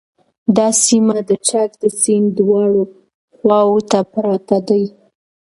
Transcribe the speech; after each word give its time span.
دا 0.57 0.67
سیمه 0.85 1.17
د 1.29 1.31
چک 1.47 1.69
د 1.81 1.83
سیند 2.01 2.29
دواړو 2.39 2.81
خواوو 3.35 3.79
ته 3.91 3.99
پراته 4.11 4.57
دي 4.67 4.83